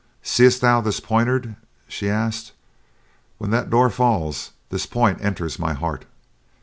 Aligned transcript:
"Seest 0.23 0.61
thou 0.61 0.81
this 0.81 0.99
poniard?" 0.99 1.55
she 1.87 2.09
asked. 2.09 2.53
"When 3.37 3.51
that 3.51 3.69
door 3.69 3.91
falls, 3.91 4.49
this 4.69 4.87
point 4.87 5.21
enters 5.23 5.59
my 5.59 5.73
heart. 5.75 6.05